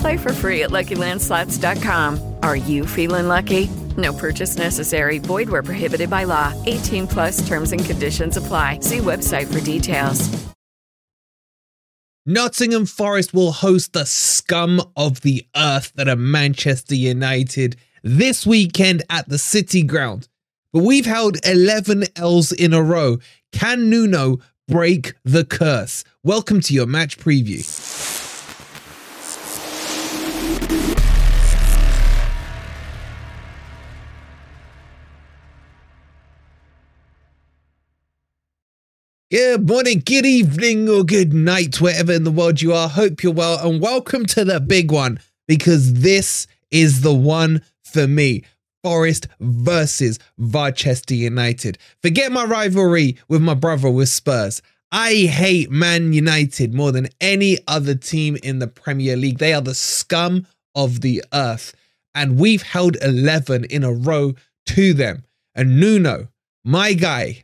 Play 0.00 0.16
for 0.16 0.32
free 0.32 0.62
at 0.62 0.70
LuckyLandSlots.com. 0.70 2.34
Are 2.42 2.56
you 2.56 2.86
feeling 2.86 3.28
lucky? 3.28 3.68
No 3.96 4.12
purchase 4.12 4.56
necessary. 4.56 5.18
Void 5.18 5.48
where 5.48 5.62
prohibited 5.62 6.10
by 6.10 6.24
law. 6.24 6.52
18 6.66 7.06
plus 7.06 7.46
terms 7.46 7.72
and 7.72 7.84
conditions 7.84 8.36
apply. 8.36 8.80
See 8.80 8.98
website 8.98 9.52
for 9.52 9.60
details. 9.60 10.46
Nottingham 12.28 12.86
Forest 12.86 13.32
will 13.32 13.52
host 13.52 13.92
the 13.92 14.04
scum 14.04 14.82
of 14.96 15.20
the 15.20 15.46
earth 15.54 15.92
that 15.94 16.08
are 16.08 16.16
Manchester 16.16 16.96
United 16.96 17.76
this 18.02 18.44
weekend 18.44 19.04
at 19.08 19.28
the 19.28 19.38
City 19.38 19.84
Ground. 19.84 20.26
But 20.72 20.82
we've 20.82 21.06
held 21.06 21.38
11 21.46 22.06
L's 22.16 22.50
in 22.50 22.74
a 22.74 22.82
row. 22.82 23.18
Can 23.52 23.88
Nuno 23.88 24.38
break 24.66 25.14
the 25.24 25.44
curse? 25.44 26.02
Welcome 26.24 26.60
to 26.62 26.74
your 26.74 26.86
match 26.86 27.16
preview. 27.16 27.62
Good 39.28 39.66
morning, 39.66 40.04
good 40.06 40.24
evening, 40.24 40.88
or 40.88 41.02
good 41.02 41.32
night, 41.32 41.80
wherever 41.80 42.12
in 42.12 42.22
the 42.22 42.30
world 42.30 42.62
you 42.62 42.72
are. 42.72 42.88
Hope 42.88 43.24
you're 43.24 43.32
well, 43.32 43.58
and 43.68 43.80
welcome 43.80 44.24
to 44.26 44.44
the 44.44 44.60
big 44.60 44.92
one 44.92 45.18
because 45.48 45.94
this 45.94 46.46
is 46.70 47.00
the 47.00 47.12
one 47.12 47.62
for 47.82 48.06
me. 48.06 48.44
Forest 48.84 49.26
versus 49.40 50.20
Manchester 50.38 51.16
United. 51.16 51.76
Forget 52.02 52.30
my 52.30 52.44
rivalry 52.44 53.16
with 53.26 53.42
my 53.42 53.54
brother 53.54 53.90
with 53.90 54.10
Spurs. 54.10 54.62
I 54.92 55.14
hate 55.14 55.72
Man 55.72 56.12
United 56.12 56.72
more 56.72 56.92
than 56.92 57.08
any 57.20 57.58
other 57.66 57.96
team 57.96 58.36
in 58.44 58.60
the 58.60 58.68
Premier 58.68 59.16
League. 59.16 59.38
They 59.38 59.54
are 59.54 59.60
the 59.60 59.74
scum 59.74 60.46
of 60.76 61.00
the 61.00 61.24
earth. 61.34 61.74
And 62.14 62.38
we've 62.38 62.62
held 62.62 62.96
11 63.02 63.64
in 63.64 63.82
a 63.82 63.92
row 63.92 64.34
to 64.66 64.94
them. 64.94 65.24
And 65.52 65.80
Nuno, 65.80 66.28
my 66.64 66.92
guy, 66.92 67.42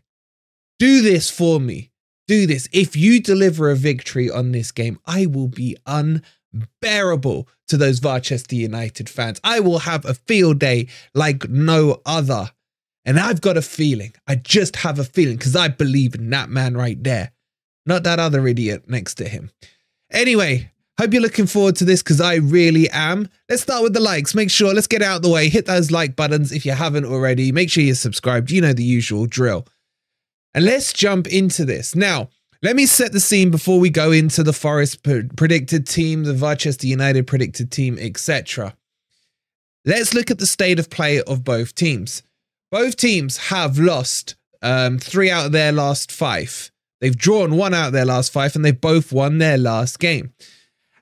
do 0.82 1.00
this 1.00 1.30
for 1.30 1.60
me. 1.60 1.92
Do 2.26 2.44
this. 2.44 2.68
If 2.72 2.96
you 2.96 3.22
deliver 3.22 3.70
a 3.70 3.76
victory 3.76 4.28
on 4.28 4.50
this 4.50 4.72
game, 4.72 4.98
I 5.06 5.26
will 5.26 5.46
be 5.46 5.76
unbearable 5.86 7.46
to 7.68 7.76
those 7.76 8.02
Manchester 8.02 8.56
United 8.56 9.08
fans. 9.08 9.40
I 9.44 9.60
will 9.60 9.78
have 9.78 10.04
a 10.04 10.14
field 10.14 10.58
day 10.58 10.88
like 11.14 11.48
no 11.48 12.02
other. 12.04 12.50
And 13.04 13.20
I've 13.20 13.40
got 13.40 13.56
a 13.56 13.62
feeling, 13.62 14.14
I 14.26 14.34
just 14.34 14.74
have 14.74 14.98
a 14.98 15.04
feeling 15.04 15.36
because 15.36 15.54
I 15.54 15.68
believe 15.68 16.16
in 16.16 16.30
that 16.30 16.50
man 16.50 16.76
right 16.76 17.00
there, 17.00 17.30
not 17.86 18.02
that 18.02 18.18
other 18.18 18.44
idiot 18.48 18.88
next 18.88 19.14
to 19.16 19.28
him. 19.28 19.52
Anyway, 20.10 20.72
hope 20.98 21.12
you're 21.12 21.22
looking 21.22 21.46
forward 21.46 21.76
to 21.76 21.84
this 21.84 22.02
because 22.02 22.20
I 22.20 22.36
really 22.36 22.90
am. 22.90 23.28
Let's 23.48 23.62
start 23.62 23.84
with 23.84 23.92
the 23.92 24.00
likes. 24.00 24.34
Make 24.34 24.50
sure, 24.50 24.74
let's 24.74 24.88
get 24.88 25.00
out 25.02 25.16
of 25.16 25.22
the 25.22 25.30
way. 25.30 25.48
Hit 25.48 25.66
those 25.66 25.92
like 25.92 26.16
buttons 26.16 26.50
if 26.50 26.66
you 26.66 26.72
haven't 26.72 27.04
already. 27.04 27.52
Make 27.52 27.70
sure 27.70 27.84
you're 27.84 27.94
subscribed. 27.94 28.50
You 28.50 28.62
know 28.62 28.72
the 28.72 28.82
usual 28.82 29.26
drill. 29.26 29.64
And 30.54 30.64
let's 30.64 30.92
jump 30.92 31.26
into 31.26 31.64
this. 31.64 31.94
Now, 31.94 32.28
let 32.62 32.76
me 32.76 32.86
set 32.86 33.12
the 33.12 33.20
scene 33.20 33.50
before 33.50 33.80
we 33.80 33.90
go 33.90 34.12
into 34.12 34.42
the 34.42 34.52
Forest 34.52 35.02
predicted 35.02 35.86
team, 35.86 36.24
the 36.24 36.34
Manchester 36.34 36.86
United 36.86 37.26
predicted 37.26 37.72
team, 37.72 37.98
etc. 37.98 38.76
Let's 39.84 40.14
look 40.14 40.30
at 40.30 40.38
the 40.38 40.46
state 40.46 40.78
of 40.78 40.90
play 40.90 41.20
of 41.22 41.42
both 41.42 41.74
teams. 41.74 42.22
Both 42.70 42.96
teams 42.96 43.36
have 43.48 43.78
lost 43.78 44.36
um, 44.62 44.98
three 44.98 45.30
out 45.30 45.46
of 45.46 45.52
their 45.52 45.72
last 45.72 46.12
five. 46.12 46.70
They've 47.00 47.16
drawn 47.16 47.56
one 47.56 47.74
out 47.74 47.88
of 47.88 47.92
their 47.92 48.04
last 48.04 48.32
five, 48.32 48.54
and 48.54 48.64
they've 48.64 48.80
both 48.80 49.12
won 49.12 49.38
their 49.38 49.58
last 49.58 49.98
game. 49.98 50.32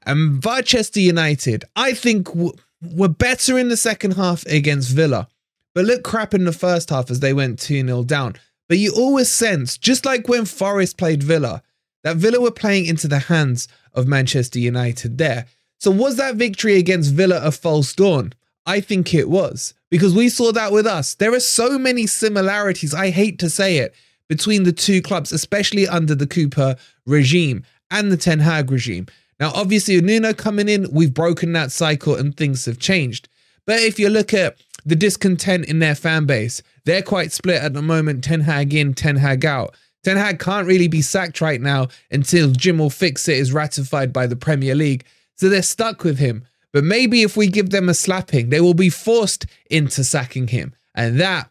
And 0.06 0.43
Manchester 0.43 1.00
United, 1.00 1.66
I 1.77 1.93
think, 1.93 2.27
w- 2.28 2.55
were 2.83 3.09
better 3.09 3.59
in 3.59 3.69
the 3.69 3.77
second 3.77 4.12
half 4.12 4.47
against 4.47 4.93
Villa, 4.93 5.28
but 5.75 5.84
look 5.84 6.03
crap 6.03 6.33
in 6.33 6.47
the 6.47 6.53
first 6.53 6.89
half 6.89 7.10
as 7.10 7.21
they 7.21 7.34
went 7.34 7.59
2 7.59 7.87
0 7.87 8.05
down. 8.05 8.37
But 8.71 8.79
you 8.79 8.93
always 8.93 9.29
sense, 9.29 9.77
just 9.77 10.07
like 10.07 10.29
when 10.29 10.45
Forest 10.45 10.97
played 10.97 11.25
Villa, 11.25 11.61
that 12.05 12.19
Villa 12.19 12.41
were 12.41 12.53
playing 12.53 12.87
into 12.87 13.09
the 13.09 13.19
hands 13.19 13.67
of 13.95 14.07
Manchester 14.07 14.61
United 14.61 15.19
there. 15.19 15.47
So 15.79 15.91
was 15.91 16.15
that 16.19 16.37
victory 16.37 16.77
against 16.77 17.13
Villa 17.13 17.41
a 17.43 17.51
false 17.51 17.93
dawn? 17.93 18.33
I 18.65 18.79
think 18.79 19.13
it 19.13 19.29
was 19.29 19.75
because 19.91 20.15
we 20.15 20.29
saw 20.29 20.53
that 20.53 20.71
with 20.71 20.87
us. 20.87 21.17
There 21.17 21.35
are 21.35 21.41
so 21.41 21.81
many 21.81 22.07
similarities, 22.07 22.95
I 22.95 23.11
hate 23.11 23.41
to 23.41 23.51
say 23.51 23.79
it, 23.79 23.93
between 24.29 24.63
the 24.63 24.73
two 24.73 25.03
clubs, 25.03 25.33
especially 25.33 25.89
under 25.89 26.15
the 26.15 26.29
Cooper 26.29 26.77
regime 27.07 27.65
and 27.91 28.13
the 28.13 28.17
Ten 28.17 28.39
Hag 28.39 28.71
regime. 28.71 29.09
Now, 29.41 29.51
obviously, 29.53 29.97
with 29.97 30.05
Nuno 30.05 30.33
coming 30.33 30.69
in, 30.69 30.87
we've 30.93 31.13
broken 31.13 31.53
that 31.55 31.73
cycle 31.73 32.15
and 32.15 32.37
things 32.37 32.67
have 32.67 32.79
changed. 32.79 33.29
But 33.67 33.81
if 33.81 33.99
you 33.99 34.09
look 34.11 34.33
at 34.33 34.59
the 34.85 34.97
discontent 34.97 35.67
in 35.67 35.79
their 35.79 35.95
fan 35.95 36.27
base, 36.27 36.63
they're 36.85 37.03
quite 37.03 37.33
split 37.33 37.63
at 37.63 37.75
the 37.75 37.83
moment. 37.83 38.25
Ten 38.25 38.41
Hag 38.41 38.75
in, 38.75 38.95
Ten 38.95 39.17
Hag 39.17 39.45
out. 39.45 39.75
Ten 40.03 40.17
Hag 40.17 40.39
can't 40.39 40.67
really 40.67 40.89
be 40.89 41.03
sacked 41.03 41.41
right 41.41 41.61
now 41.61 41.89
until 42.11 42.51
Jim 42.51 42.79
will 42.79 42.91
fix 42.91 43.29
it 43.29 43.37
is 43.37 43.53
ratified 43.53 44.13
by 44.13 44.27
the 44.27 44.37
Premier 44.37 44.75
League. 44.75 45.05
So 45.37 45.49
they're 45.49 45.63
stuck 45.63 46.05
with 46.05 46.19
him. 46.19 46.45
But 46.73 46.85
maybe 46.85 47.23
if 47.23 47.37
we 47.37 47.49
give 47.49 47.71
them 47.71 47.89
a 47.89 47.95
slapping, 47.95 48.51
they 48.51 48.61
will 48.61 48.75
be 48.75 48.91
forced 48.91 49.47
into 49.71 50.05
sacking 50.05 50.49
him. 50.49 50.75
And 50.95 51.19
that, 51.21 51.51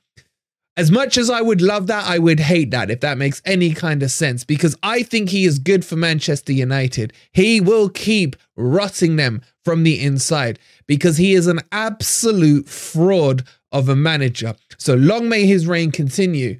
as 0.77 0.91
much 0.91 1.17
as 1.17 1.29
I 1.29 1.41
would 1.41 1.61
love 1.61 1.87
that, 1.87 2.07
I 2.07 2.19
would 2.19 2.39
hate 2.39 2.71
that 2.71 2.89
if 2.89 3.01
that 3.01 3.17
makes 3.17 3.41
any 3.43 3.73
kind 3.73 4.01
of 4.01 4.11
sense 4.11 4.45
because 4.45 4.77
I 4.81 5.03
think 5.03 5.29
he 5.29 5.43
is 5.43 5.59
good 5.59 5.83
for 5.83 5.97
Manchester 5.97 6.53
United. 6.53 7.11
He 7.33 7.59
will 7.59 7.89
keep 7.89 8.37
rotting 8.55 9.17
them 9.17 9.41
from 9.69 9.83
the 9.83 10.03
inside 10.03 10.57
because 10.87 11.17
he 11.17 11.35
is 11.35 11.45
an 11.45 11.59
absolute 11.71 12.67
fraud 12.67 13.43
of 13.71 13.87
a 13.87 13.95
manager. 13.95 14.55
So 14.79 14.95
long 14.95 15.29
may 15.29 15.45
his 15.45 15.67
reign 15.67 15.91
continue. 15.91 16.59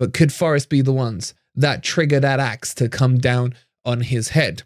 But 0.00 0.14
could 0.14 0.32
Forest 0.32 0.68
be 0.68 0.80
the 0.80 0.92
ones 0.92 1.32
that 1.54 1.84
trigger 1.84 2.18
that 2.18 2.40
axe 2.40 2.74
to 2.74 2.88
come 2.88 3.18
down 3.18 3.54
on 3.84 4.00
his 4.00 4.30
head? 4.30 4.64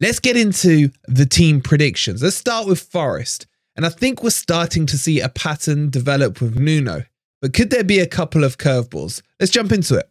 Let's 0.00 0.18
get 0.18 0.36
into 0.36 0.90
the 1.06 1.24
team 1.24 1.60
predictions. 1.60 2.20
Let's 2.20 2.34
start 2.34 2.66
with 2.66 2.80
Forest. 2.80 3.46
And 3.76 3.86
I 3.86 3.90
think 3.90 4.24
we're 4.24 4.30
starting 4.30 4.86
to 4.86 4.98
see 4.98 5.20
a 5.20 5.28
pattern 5.28 5.88
develop 5.88 6.40
with 6.40 6.58
Nuno. 6.58 7.04
But 7.40 7.54
could 7.54 7.70
there 7.70 7.84
be 7.84 8.00
a 8.00 8.08
couple 8.08 8.42
of 8.42 8.58
curveballs? 8.58 9.22
Let's 9.38 9.52
jump 9.52 9.70
into 9.70 9.94
it. 9.98 10.09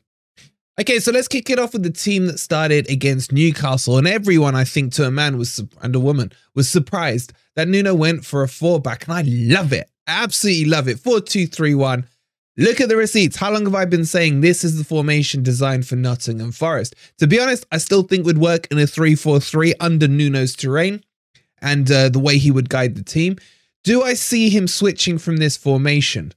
Okay, 0.79 0.99
so 0.99 1.11
let's 1.11 1.27
kick 1.27 1.49
it 1.49 1.59
off 1.59 1.73
with 1.73 1.83
the 1.83 1.89
team 1.89 2.27
that 2.27 2.39
started 2.39 2.89
against 2.89 3.33
Newcastle, 3.33 3.97
and 3.97 4.07
everyone, 4.07 4.55
I 4.55 4.63
think, 4.63 4.93
to 4.93 5.05
a 5.05 5.11
man 5.11 5.37
was 5.37 5.61
and 5.81 5.93
a 5.93 5.99
woman 5.99 6.31
was 6.55 6.69
surprised 6.69 7.33
that 7.57 7.67
Nuno 7.67 7.93
went 7.93 8.23
for 8.23 8.43
a 8.43 8.47
four 8.47 8.79
back, 8.79 9.05
and 9.05 9.13
I 9.13 9.23
love 9.25 9.73
it. 9.73 9.89
Absolutely 10.07 10.65
love 10.65 10.87
it. 10.87 10.97
Four 10.97 11.19
two 11.19 11.47
three 11.47 11.75
one. 11.75 12.07
Look 12.55 12.79
at 12.79 12.87
the 12.87 12.95
receipts. 12.95 13.35
How 13.35 13.51
long 13.51 13.65
have 13.65 13.75
I 13.75 13.83
been 13.83 14.05
saying 14.05 14.39
this 14.39 14.63
is 14.63 14.77
the 14.77 14.85
formation 14.85 15.43
designed 15.43 15.85
for 15.85 15.97
Nottingham 15.97 16.53
Forest? 16.53 16.95
To 17.17 17.27
be 17.27 17.41
honest, 17.41 17.65
I 17.73 17.77
still 17.77 18.03
think 18.03 18.25
would 18.25 18.37
work 18.37 18.65
in 18.71 18.79
a 18.79 18.87
3 18.87 19.15
4 19.15 19.41
3 19.41 19.73
under 19.81 20.07
Nuno's 20.07 20.55
terrain 20.55 21.03
and 21.61 21.91
uh, 21.91 22.07
the 22.07 22.19
way 22.19 22.37
he 22.37 22.51
would 22.51 22.69
guide 22.69 22.95
the 22.95 23.03
team. 23.03 23.37
Do 23.83 24.01
I 24.01 24.13
see 24.13 24.49
him 24.49 24.67
switching 24.67 25.17
from 25.17 25.37
this 25.37 25.57
formation? 25.57 26.33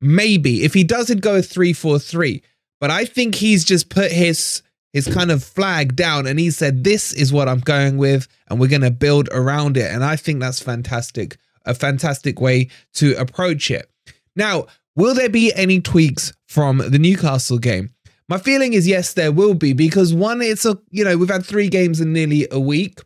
Maybe. 0.00 0.62
If 0.62 0.72
he 0.74 0.84
does, 0.84 1.10
it 1.10 1.20
go 1.20 1.36
a 1.36 1.42
3 1.42 1.74
4 1.74 1.98
3. 1.98 2.42
But 2.80 2.90
I 2.90 3.04
think 3.04 3.34
he's 3.34 3.64
just 3.64 3.88
put 3.88 4.10
his 4.10 4.62
his 4.92 5.06
kind 5.06 5.30
of 5.30 5.44
flag 5.44 5.94
down 5.94 6.26
and 6.26 6.38
he 6.38 6.50
said, 6.50 6.82
This 6.82 7.12
is 7.12 7.30
what 7.32 7.48
I'm 7.48 7.60
going 7.60 7.98
with, 7.98 8.28
and 8.48 8.58
we're 8.58 8.68
going 8.68 8.80
to 8.80 8.90
build 8.90 9.28
around 9.30 9.76
it. 9.76 9.92
And 9.92 10.02
I 10.02 10.16
think 10.16 10.40
that's 10.40 10.62
fantastic. 10.62 11.36
A 11.66 11.74
fantastic 11.74 12.40
way 12.40 12.68
to 12.94 13.14
approach 13.16 13.70
it. 13.70 13.90
Now, 14.36 14.66
will 14.94 15.14
there 15.14 15.28
be 15.28 15.52
any 15.54 15.80
tweaks 15.80 16.32
from 16.46 16.78
the 16.78 16.98
Newcastle 16.98 17.58
game? 17.58 17.90
My 18.28 18.38
feeling 18.38 18.72
is 18.72 18.88
yes, 18.88 19.12
there 19.12 19.32
will 19.32 19.54
be 19.54 19.74
because 19.74 20.14
one, 20.14 20.40
it's 20.40 20.64
a 20.64 20.78
you 20.90 21.04
know 21.04 21.16
we've 21.16 21.28
had 21.28 21.44
three 21.44 21.68
games 21.68 22.00
in 22.00 22.12
nearly 22.12 22.48
a 22.50 22.58
week. 22.58 23.00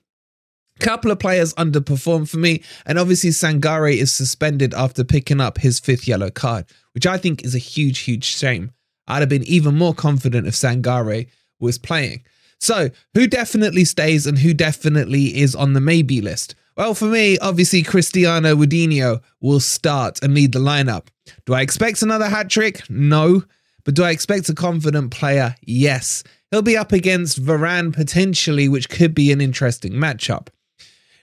Couple 0.78 1.10
of 1.10 1.18
players 1.18 1.52
underperformed 1.54 2.30
for 2.30 2.38
me, 2.38 2.62
and 2.86 2.98
obviously 2.98 3.30
Sangare 3.30 3.94
is 3.94 4.12
suspended 4.12 4.72
after 4.72 5.04
picking 5.04 5.40
up 5.40 5.58
his 5.58 5.78
fifth 5.78 6.08
yellow 6.08 6.30
card, 6.30 6.64
which 6.94 7.06
I 7.06 7.18
think 7.18 7.44
is 7.44 7.54
a 7.54 7.58
huge, 7.58 7.98
huge 7.98 8.24
shame. 8.24 8.70
I'd 9.10 9.20
have 9.20 9.28
been 9.28 9.44
even 9.44 9.76
more 9.76 9.94
confident 9.94 10.46
if 10.46 10.54
Sangare 10.54 11.28
was 11.58 11.78
playing. 11.78 12.24
So, 12.58 12.90
who 13.14 13.26
definitely 13.26 13.84
stays 13.84 14.26
and 14.26 14.38
who 14.38 14.52
definitely 14.52 15.38
is 15.38 15.54
on 15.54 15.72
the 15.72 15.80
maybe 15.80 16.20
list? 16.20 16.54
Well, 16.76 16.94
for 16.94 17.06
me, 17.06 17.38
obviously 17.38 17.82
Cristiano 17.82 18.54
Woudinho 18.54 19.20
will 19.40 19.60
start 19.60 20.22
and 20.22 20.34
lead 20.34 20.52
the 20.52 20.58
lineup. 20.58 21.08
Do 21.46 21.54
I 21.54 21.62
expect 21.62 22.02
another 22.02 22.28
hat 22.28 22.48
trick? 22.50 22.88
No. 22.88 23.44
But 23.84 23.94
do 23.94 24.02
I 24.02 24.10
expect 24.10 24.48
a 24.48 24.54
confident 24.54 25.10
player? 25.10 25.54
Yes. 25.62 26.22
He'll 26.50 26.62
be 26.62 26.76
up 26.76 26.92
against 26.92 27.42
Varane 27.42 27.92
potentially, 27.92 28.68
which 28.68 28.88
could 28.88 29.14
be 29.14 29.32
an 29.32 29.40
interesting 29.40 29.92
matchup. 29.92 30.48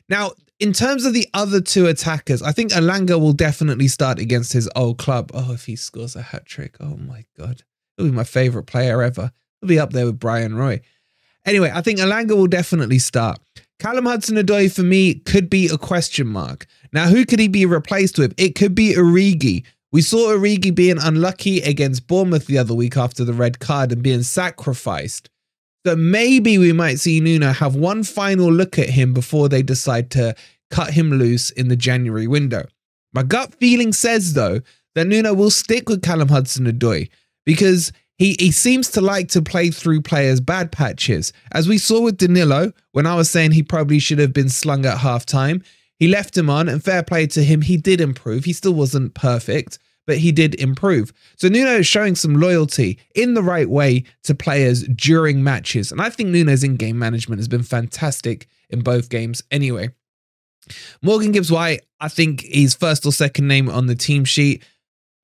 Now, 0.09 0.31
in 0.59 0.73
terms 0.73 1.05
of 1.05 1.13
the 1.13 1.27
other 1.33 1.61
two 1.61 1.85
attackers, 1.85 2.41
I 2.41 2.51
think 2.51 2.71
Elanga 2.71 3.19
will 3.19 3.33
definitely 3.33 3.87
start 3.87 4.19
against 4.19 4.53
his 4.53 4.69
old 4.75 4.97
club. 4.97 5.31
Oh, 5.33 5.53
if 5.53 5.65
he 5.65 5.75
scores 5.75 6.15
a 6.15 6.21
hat 6.21 6.45
trick, 6.45 6.77
oh 6.79 6.97
my 6.97 7.25
God. 7.37 7.63
He'll 7.97 8.07
be 8.07 8.11
my 8.11 8.23
favorite 8.23 8.63
player 8.63 9.01
ever. 9.01 9.31
He'll 9.59 9.67
be 9.67 9.79
up 9.79 9.91
there 9.91 10.05
with 10.05 10.19
Bryan 10.19 10.55
Roy. 10.55 10.81
Anyway, 11.45 11.71
I 11.73 11.81
think 11.81 11.99
Elanga 11.99 12.35
will 12.35 12.47
definitely 12.47 12.99
start. 12.99 13.39
Callum 13.79 14.05
Hudson-Odoi 14.05 14.73
for 14.73 14.83
me 14.83 15.15
could 15.15 15.49
be 15.49 15.67
a 15.67 15.77
question 15.77 16.27
mark. 16.27 16.65
Now, 16.91 17.07
who 17.07 17.25
could 17.25 17.39
he 17.39 17.47
be 17.47 17.65
replaced 17.65 18.17
with? 18.17 18.33
It 18.37 18.55
could 18.55 18.75
be 18.75 18.95
Origi. 18.95 19.63
We 19.91 20.01
saw 20.01 20.31
Origi 20.31 20.73
being 20.73 20.97
unlucky 20.99 21.61
against 21.61 22.07
Bournemouth 22.07 22.47
the 22.47 22.57
other 22.57 22.73
week 22.73 22.97
after 22.97 23.23
the 23.23 23.33
red 23.33 23.59
card 23.59 23.91
and 23.91 24.03
being 24.03 24.23
sacrificed. 24.23 25.29
So 25.85 25.95
maybe 25.95 26.57
we 26.57 26.73
might 26.73 26.99
see 26.99 27.21
Nuno 27.21 27.53
have 27.53 27.75
one 27.75 28.03
final 28.03 28.51
look 28.51 28.77
at 28.77 28.89
him 28.89 29.13
before 29.13 29.47
they 29.47 29.63
decide 29.63 30.11
to 30.11 30.35
cut 30.69 30.91
him 30.91 31.11
loose 31.11 31.49
in 31.51 31.69
the 31.69 31.77
January 31.77 32.27
window. 32.27 32.65
My 33.13 33.23
gut 33.23 33.55
feeling 33.55 33.93
says, 33.93 34.33
though, 34.33 34.59
that 34.95 35.07
Nuno 35.07 35.33
will 35.33 35.51
stick 35.51 35.87
with 35.87 36.01
Callum 36.01 36.27
Hudson-Odoi 36.27 37.09
because 37.47 37.93
he, 38.17 38.35
he 38.39 38.51
seems 38.51 38.91
to 38.91 38.99
like 38.99 39.29
to 39.29 39.41
play 39.41 39.71
through 39.71 40.01
players' 40.01 40.41
bad 40.41 40.69
patches. 40.69 41.31
As 41.53 41.65
we 41.67 41.77
saw 41.77 42.01
with 42.01 42.17
Danilo, 42.17 42.73
when 42.91 43.07
I 43.07 43.15
was 43.15 43.29
saying 43.29 43.53
he 43.53 43.63
probably 43.63 43.99
should 43.99 44.19
have 44.19 44.33
been 44.33 44.49
slung 44.49 44.85
at 44.85 44.97
half 44.97 45.25
time, 45.25 45.63
he 45.97 46.09
left 46.09 46.37
him 46.37 46.49
on, 46.49 46.67
and 46.67 46.83
fair 46.83 47.03
play 47.03 47.25
to 47.27 47.41
him, 47.41 47.61
he 47.61 47.77
did 47.77 48.01
improve. 48.01 48.43
He 48.43 48.51
still 48.51 48.73
wasn't 48.73 49.13
perfect, 49.13 49.79
but 50.05 50.17
he 50.17 50.33
did 50.33 50.55
improve. 50.55 51.13
So 51.37 51.47
Nuno 51.47 51.77
is 51.77 51.87
showing 51.87 52.15
some 52.15 52.35
loyalty 52.35 52.99
in 53.15 53.33
the 53.33 53.41
right 53.41 53.69
way 53.69 54.03
to 54.23 54.35
players 54.35 54.83
during 54.83 55.41
matches. 55.41 55.93
And 55.93 56.01
I 56.01 56.09
think 56.09 56.29
Nuno's 56.29 56.65
in 56.65 56.75
game 56.75 56.99
management 56.99 57.39
has 57.39 57.47
been 57.47 57.63
fantastic 57.63 58.47
in 58.69 58.81
both 58.81 59.07
games 59.07 59.41
anyway. 59.51 59.89
Morgan 61.01 61.31
Gibbs 61.31 61.51
White, 61.51 61.85
I 62.01 62.09
think 62.09 62.41
he's 62.41 62.75
first 62.75 63.05
or 63.05 63.13
second 63.13 63.47
name 63.47 63.69
on 63.69 63.87
the 63.87 63.95
team 63.95 64.25
sheet 64.25 64.63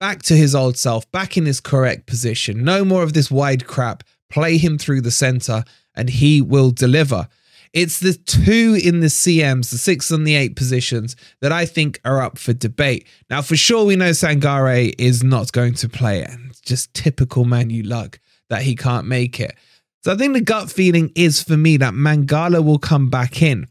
back 0.03 0.21
to 0.21 0.35
his 0.35 0.53
old 0.53 0.75
self, 0.75 1.09
back 1.13 1.37
in 1.37 1.45
his 1.45 1.61
correct 1.61 2.07
position. 2.07 2.65
No 2.65 2.83
more 2.83 3.03
of 3.03 3.13
this 3.13 3.31
wide 3.31 3.65
crap. 3.65 4.03
Play 4.29 4.57
him 4.57 4.77
through 4.77 4.99
the 4.99 5.11
center 5.11 5.63
and 5.95 6.09
he 6.09 6.41
will 6.41 6.71
deliver. 6.71 7.29
It's 7.71 8.01
the 8.01 8.13
two 8.13 8.77
in 8.83 8.99
the 8.99 9.07
CMs, 9.07 9.71
the 9.71 9.77
six 9.77 10.11
and 10.11 10.27
the 10.27 10.35
eight 10.35 10.57
positions, 10.57 11.15
that 11.39 11.53
I 11.53 11.65
think 11.65 12.01
are 12.03 12.21
up 12.21 12.37
for 12.37 12.51
debate. 12.51 13.07
Now, 13.29 13.41
for 13.41 13.55
sure, 13.55 13.85
we 13.85 13.95
know 13.95 14.09
Sangare 14.09 14.93
is 14.97 15.23
not 15.23 15.53
going 15.53 15.75
to 15.75 15.87
play, 15.87 16.21
and 16.21 16.49
it's 16.49 16.59
just 16.59 16.93
typical 16.93 17.45
Manu 17.45 17.81
luck 17.81 18.19
that 18.49 18.63
he 18.63 18.75
can't 18.75 19.07
make 19.07 19.39
it. 19.39 19.55
So 20.03 20.11
I 20.11 20.17
think 20.17 20.33
the 20.33 20.41
gut 20.41 20.69
feeling 20.69 21.13
is 21.15 21.41
for 21.41 21.55
me 21.55 21.77
that 21.77 21.93
Mangala 21.93 22.61
will 22.61 22.77
come 22.77 23.09
back 23.09 23.41
in. 23.41 23.67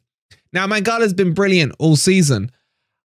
Now, 0.50 0.66
Mangala's 0.66 1.12
been 1.12 1.34
brilliant 1.34 1.74
all 1.78 1.96
season. 1.96 2.50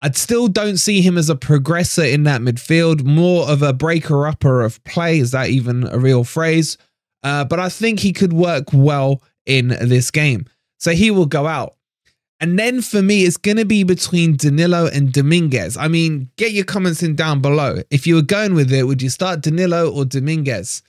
I 0.01 0.11
still 0.11 0.47
don't 0.47 0.77
see 0.77 1.01
him 1.01 1.17
as 1.17 1.29
a 1.29 1.35
progressor 1.35 2.11
in 2.11 2.23
that 2.23 2.41
midfield, 2.41 3.03
more 3.03 3.49
of 3.49 3.61
a 3.61 3.73
breaker 3.73 4.27
upper 4.27 4.61
of 4.61 4.83
play. 4.83 5.19
Is 5.19 5.31
that 5.31 5.49
even 5.49 5.87
a 5.87 5.97
real 5.97 6.23
phrase? 6.23 6.77
Uh, 7.23 7.43
but 7.43 7.59
I 7.59 7.69
think 7.69 7.99
he 7.99 8.13
could 8.13 8.33
work 8.33 8.65
well 8.71 9.21
in 9.45 9.69
this 9.69 10.11
game. 10.11 10.45
So 10.77 10.91
he 10.91 11.09
will 11.09 11.25
go 11.25 11.47
out. 11.47 11.75
And 12.39 12.59
then 12.59 12.81
for 12.81 13.01
me, 13.01 13.23
it's 13.23 13.37
going 13.37 13.57
to 13.57 13.65
be 13.65 13.83
between 13.83 14.35
Danilo 14.35 14.87
and 14.87 15.11
Dominguez. 15.11 15.77
I 15.77 15.87
mean, 15.87 16.29
get 16.35 16.51
your 16.51 16.65
comments 16.65 17.01
in 17.01 17.15
down 17.15 17.41
below. 17.41 17.81
If 17.89 18.05
you 18.05 18.15
were 18.15 18.21
going 18.21 18.53
with 18.53 18.71
it, 18.71 18.83
would 18.83 19.01
you 19.01 19.09
start 19.09 19.41
Danilo 19.41 19.89
or 19.89 20.05
Dominguez? 20.05 20.83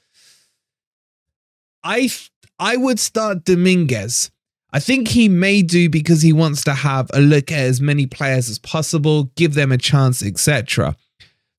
I 1.84 2.10
I 2.58 2.76
would 2.76 2.98
start 2.98 3.44
Dominguez 3.44 4.30
I 4.72 4.80
think 4.80 5.08
he 5.08 5.28
may 5.28 5.62
do 5.62 5.88
because 5.88 6.22
he 6.22 6.32
wants 6.32 6.64
to 6.64 6.74
have 6.74 7.10
a 7.14 7.20
look 7.20 7.52
at 7.52 7.60
as 7.60 7.80
many 7.80 8.06
players 8.06 8.50
as 8.50 8.58
possible, 8.58 9.24
give 9.36 9.54
them 9.54 9.72
a 9.72 9.78
chance, 9.78 10.22
etc. 10.22 10.96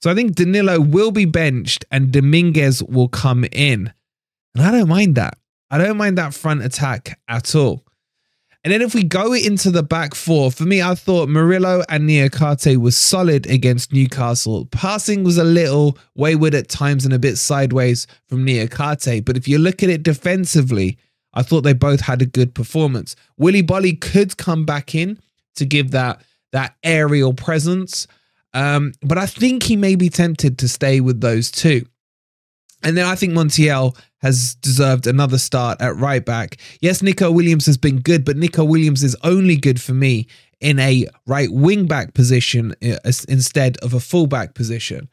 So 0.01 0.11
I 0.11 0.15
think 0.15 0.35
Danilo 0.35 0.79
will 0.79 1.11
be 1.11 1.25
benched 1.25 1.85
and 1.89 2.11
Dominguez 2.11 2.83
will 2.83 3.07
come 3.07 3.45
in. 3.51 3.91
And 4.55 4.65
I 4.65 4.71
don't 4.71 4.89
mind 4.89 5.15
that. 5.15 5.37
I 5.69 5.77
don't 5.77 5.97
mind 5.97 6.17
that 6.17 6.33
front 6.33 6.63
attack 6.63 7.19
at 7.27 7.55
all. 7.55 7.83
And 8.63 8.73
then 8.73 8.81
if 8.81 8.93
we 8.93 9.03
go 9.03 9.33
into 9.33 9.71
the 9.71 9.83
back 9.83 10.13
four, 10.13 10.51
for 10.51 10.65
me, 10.65 10.81
I 10.81 10.93
thought 10.95 11.29
Murillo 11.29 11.83
and 11.87 12.09
Niakhaté 12.09 12.75
was 12.75 12.97
solid 12.97 13.47
against 13.49 13.93
Newcastle. 13.93 14.65
Passing 14.65 15.23
was 15.23 15.37
a 15.37 15.43
little 15.43 15.97
wayward 16.15 16.53
at 16.53 16.67
times 16.67 17.05
and 17.05 17.13
a 17.13 17.19
bit 17.19 17.37
sideways 17.37 18.07
from 18.27 18.45
Niakhaté. 18.45 19.23
But 19.23 19.37
if 19.37 19.47
you 19.47 19.57
look 19.57 19.83
at 19.83 19.89
it 19.89 20.03
defensively, 20.03 20.97
I 21.37 21.43
thought 21.43 21.61
they 21.61 21.73
both 21.73 22.01
had 22.01 22.23
a 22.23 22.25
good 22.25 22.55
performance. 22.55 23.15
Willy 23.37 23.61
Boly 23.61 23.99
could 23.99 24.37
come 24.37 24.65
back 24.65 24.95
in 24.95 25.19
to 25.55 25.65
give 25.65 25.91
that 25.91 26.23
that 26.51 26.75
aerial 26.83 27.33
presence, 27.33 28.07
um, 28.53 28.93
but 29.01 29.19
I 29.19 29.27
think 29.27 29.63
he 29.63 29.75
may 29.75 29.95
be 29.95 30.09
tempted 30.09 30.57
to 30.57 30.67
stay 30.67 30.99
with 30.99 31.21
those 31.21 31.51
two. 31.51 31.85
And 32.83 32.97
then 32.97 33.05
I 33.05 33.15
think 33.15 33.33
Montiel 33.33 33.95
has 34.19 34.55
deserved 34.55 35.05
another 35.05 35.37
start 35.37 35.79
at 35.79 35.95
right 35.95 36.25
back. 36.25 36.57
Yes, 36.81 37.03
Nico 37.03 37.31
Williams 37.31 37.67
has 37.67 37.77
been 37.77 37.99
good, 37.99 38.25
but 38.25 38.37
Nico 38.37 38.63
Williams 38.63 39.03
is 39.03 39.15
only 39.23 39.57
good 39.57 39.79
for 39.79 39.93
me 39.93 40.27
in 40.59 40.79
a 40.79 41.05
right 41.27 41.51
wing 41.51 41.85
back 41.85 42.15
position 42.15 42.73
uh, 42.83 42.97
instead 43.29 43.77
of 43.77 43.93
a 43.93 43.99
full 43.99 44.25
back 44.25 44.55
position. 44.55 45.07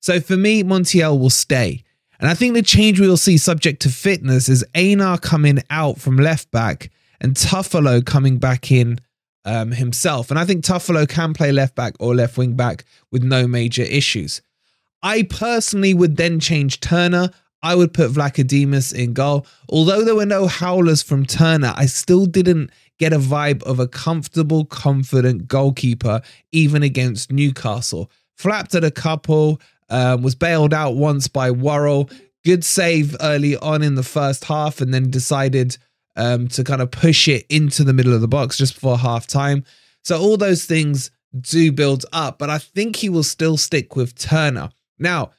So 0.00 0.20
for 0.20 0.36
me, 0.36 0.62
Montiel 0.62 1.18
will 1.18 1.30
stay. 1.30 1.84
And 2.20 2.28
I 2.28 2.34
think 2.34 2.54
the 2.54 2.62
change 2.62 3.00
we 3.00 3.08
will 3.08 3.16
see 3.16 3.38
subject 3.38 3.80
to 3.82 3.88
fitness 3.88 4.48
is 4.48 4.64
Aina 4.74 5.18
coming 5.18 5.60
out 5.70 5.98
from 5.98 6.18
left 6.18 6.50
back 6.50 6.90
and 7.20 7.34
Toffolo 7.34 8.04
coming 8.04 8.38
back 8.38 8.70
in 8.70 9.00
um, 9.46 9.72
himself. 9.72 10.30
And 10.30 10.38
I 10.38 10.44
think 10.44 10.62
Toffolo 10.62 11.08
can 11.08 11.32
play 11.32 11.50
left 11.50 11.74
back 11.74 11.94
or 11.98 12.14
left 12.14 12.36
wing 12.36 12.54
back 12.54 12.84
with 13.10 13.22
no 13.22 13.46
major 13.46 13.82
issues. 13.82 14.42
I 15.02 15.22
personally 15.22 15.94
would 15.94 16.18
then 16.18 16.40
change 16.40 16.80
Turner. 16.80 17.30
I 17.62 17.74
would 17.74 17.94
put 17.94 18.10
Vlachodimos 18.10 18.94
in 18.94 19.14
goal. 19.14 19.46
Although 19.70 20.04
there 20.04 20.14
were 20.14 20.26
no 20.26 20.46
howlers 20.46 21.02
from 21.02 21.24
Turner, 21.24 21.72
I 21.74 21.86
still 21.86 22.26
didn't 22.26 22.70
get 22.98 23.14
a 23.14 23.18
vibe 23.18 23.62
of 23.62 23.80
a 23.80 23.88
comfortable, 23.88 24.66
confident 24.66 25.48
goalkeeper, 25.48 26.20
even 26.52 26.82
against 26.82 27.32
Newcastle. 27.32 28.10
Flapped 28.36 28.74
at 28.74 28.84
a 28.84 28.90
couple, 28.90 29.60
um, 29.90 30.22
was 30.22 30.34
bailed 30.34 30.72
out 30.72 30.94
once 30.94 31.28
by 31.28 31.50
Worrall. 31.50 32.10
Good 32.44 32.64
save 32.64 33.16
early 33.20 33.56
on 33.56 33.82
in 33.82 33.96
the 33.96 34.02
first 34.02 34.44
half, 34.44 34.80
and 34.80 34.94
then 34.94 35.10
decided 35.10 35.76
um, 36.16 36.48
to 36.48 36.64
kind 36.64 36.80
of 36.80 36.90
push 36.90 37.28
it 37.28 37.46
into 37.48 37.84
the 37.84 37.92
middle 37.92 38.14
of 38.14 38.20
the 38.20 38.28
box 38.28 38.56
just 38.56 38.74
before 38.74 38.98
half 38.98 39.26
time. 39.26 39.64
So 40.04 40.20
all 40.20 40.36
those 40.36 40.64
things 40.64 41.10
do 41.38 41.70
build 41.70 42.04
up, 42.12 42.38
but 42.38 42.50
I 42.50 42.58
think 42.58 42.96
he 42.96 43.08
will 43.08 43.22
still 43.22 43.56
stick 43.56 43.94
with 43.94 44.16
Turner. 44.16 44.70
Now, 44.98 45.30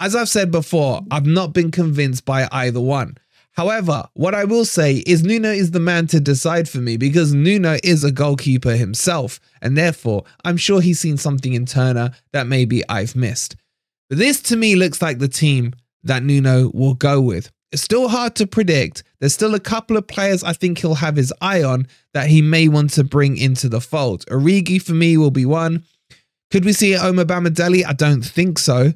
as 0.00 0.14
I've 0.16 0.28
said 0.28 0.50
before, 0.50 1.02
I've 1.10 1.26
not 1.26 1.52
been 1.52 1.70
convinced 1.70 2.24
by 2.24 2.48
either 2.50 2.80
one. 2.80 3.16
However, 3.52 4.06
what 4.12 4.34
I 4.34 4.44
will 4.44 4.66
say 4.66 4.96
is 5.06 5.22
Nuno 5.22 5.50
is 5.50 5.70
the 5.70 5.80
man 5.80 6.06
to 6.08 6.20
decide 6.20 6.68
for 6.68 6.78
me 6.78 6.98
because 6.98 7.32
Nuno 7.32 7.78
is 7.82 8.04
a 8.04 8.12
goalkeeper 8.12 8.76
himself, 8.76 9.40
and 9.62 9.78
therefore 9.78 10.24
I'm 10.44 10.58
sure 10.58 10.82
he's 10.82 11.00
seen 11.00 11.16
something 11.16 11.54
in 11.54 11.64
Turner 11.64 12.10
that 12.32 12.46
maybe 12.46 12.86
I've 12.88 13.16
missed. 13.16 13.56
But 14.08 14.18
this 14.18 14.40
to 14.42 14.56
me 14.56 14.76
looks 14.76 15.02
like 15.02 15.18
the 15.18 15.28
team 15.28 15.74
that 16.04 16.22
Nuno 16.22 16.70
will 16.72 16.94
go 16.94 17.20
with. 17.20 17.50
It's 17.72 17.82
still 17.82 18.08
hard 18.08 18.36
to 18.36 18.46
predict. 18.46 19.02
There's 19.18 19.34
still 19.34 19.54
a 19.54 19.60
couple 19.60 19.96
of 19.96 20.06
players 20.06 20.44
I 20.44 20.52
think 20.52 20.78
he'll 20.78 20.94
have 20.94 21.16
his 21.16 21.32
eye 21.40 21.62
on 21.62 21.88
that 22.14 22.28
he 22.28 22.40
may 22.40 22.68
want 22.68 22.90
to 22.90 23.04
bring 23.04 23.36
into 23.36 23.68
the 23.68 23.80
fold. 23.80 24.24
Origi 24.26 24.80
for 24.80 24.92
me 24.92 25.16
will 25.16 25.32
be 25.32 25.44
one. 25.44 25.84
Could 26.50 26.64
we 26.64 26.72
see 26.72 26.92
Omobamidele? 26.92 27.84
I 27.84 27.92
don't 27.92 28.24
think 28.24 28.58
so. 28.58 28.92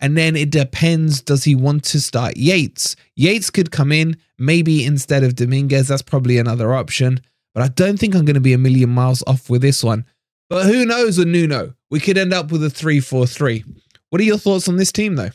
And 0.00 0.16
then 0.16 0.36
it 0.36 0.50
depends 0.50 1.20
does 1.20 1.44
he 1.44 1.54
want 1.54 1.84
to 1.84 2.00
start 2.00 2.36
Yates? 2.36 2.96
Yates 3.16 3.50
could 3.50 3.70
come 3.70 3.92
in, 3.92 4.16
maybe 4.38 4.84
instead 4.84 5.24
of 5.24 5.34
Dominguez. 5.34 5.88
That's 5.88 6.02
probably 6.02 6.38
another 6.38 6.74
option. 6.74 7.20
But 7.54 7.62
I 7.62 7.68
don't 7.68 7.98
think 7.98 8.14
I'm 8.14 8.24
going 8.24 8.34
to 8.34 8.40
be 8.40 8.52
a 8.52 8.58
million 8.58 8.90
miles 8.90 9.22
off 9.26 9.50
with 9.50 9.62
this 9.62 9.82
one. 9.82 10.04
But 10.48 10.66
who 10.66 10.84
knows 10.84 11.18
with 11.18 11.28
Nuno? 11.28 11.74
We 11.90 12.00
could 12.00 12.18
end 12.18 12.32
up 12.32 12.52
with 12.52 12.62
a 12.64 12.70
3 12.70 13.00
4 13.00 13.26
3. 13.26 13.64
What 14.10 14.20
are 14.20 14.24
your 14.24 14.38
thoughts 14.38 14.68
on 14.68 14.76
this 14.76 14.92
team, 14.92 15.14
though? 15.14 15.30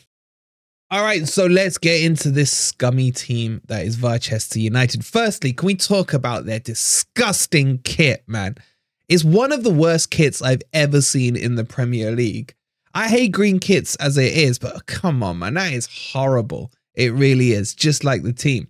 All 0.90 1.02
right, 1.02 1.26
so 1.26 1.46
let's 1.46 1.78
get 1.78 2.02
into 2.02 2.30
this 2.30 2.52
scummy 2.52 3.10
team 3.10 3.60
that 3.66 3.84
is 3.84 3.96
Varchester 3.96 4.60
United. 4.60 5.04
Firstly, 5.04 5.52
can 5.52 5.66
we 5.66 5.74
talk 5.74 6.12
about 6.12 6.44
their 6.44 6.60
disgusting 6.60 7.78
kit, 7.78 8.22
man? 8.28 8.56
It's 9.08 9.24
one 9.24 9.50
of 9.50 9.64
the 9.64 9.72
worst 9.72 10.10
kits 10.10 10.42
I've 10.42 10.62
ever 10.72 11.00
seen 11.00 11.36
in 11.36 11.54
the 11.54 11.64
Premier 11.64 12.12
League. 12.12 12.54
I 12.94 13.08
hate 13.08 13.32
green 13.32 13.58
kits 13.58 13.96
as 13.96 14.16
it 14.16 14.32
is, 14.32 14.58
but 14.58 14.86
come 14.86 15.22
on, 15.22 15.40
man, 15.40 15.54
that 15.54 15.72
is 15.72 15.88
horrible. 16.12 16.70
It 16.94 17.12
really 17.12 17.52
is, 17.52 17.74
just 17.74 18.04
like 18.04 18.22
the 18.22 18.32
team. 18.32 18.68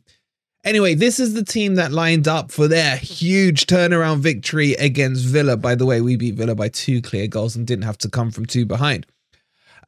Anyway, 0.64 0.94
this 0.94 1.20
is 1.20 1.34
the 1.34 1.44
team 1.44 1.75
that 1.75 1.92
lined 1.92 2.26
up 2.26 2.50
for 2.50 2.66
their 2.66 2.96
huge 2.96 3.66
turnaround 3.66 4.18
victory 4.18 4.72
against 4.75 5.25
Villa. 5.25 5.56
By 5.56 5.75
the 5.75 5.86
way, 5.86 6.00
we 6.00 6.16
beat 6.16 6.34
Villa 6.34 6.54
by 6.54 6.68
two 6.68 7.02
clear 7.02 7.26
goals 7.26 7.56
and 7.56 7.66
didn't 7.66 7.84
have 7.84 7.98
to 7.98 8.08
come 8.08 8.30
from 8.30 8.46
two 8.46 8.66
behind. 8.66 9.06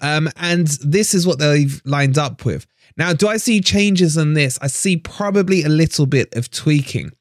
Um, 0.00 0.28
and 0.36 0.66
this 0.82 1.14
is 1.14 1.26
what 1.26 1.38
they've 1.38 1.80
lined 1.84 2.18
up 2.18 2.44
with. 2.44 2.66
Now, 2.96 3.12
do 3.12 3.28
I 3.28 3.36
see 3.36 3.60
changes 3.60 4.16
in 4.16 4.34
this? 4.34 4.58
I 4.60 4.66
see 4.66 4.96
probably 4.96 5.62
a 5.62 5.68
little 5.68 6.06
bit 6.06 6.34
of 6.34 6.50
tweaking. 6.50 7.12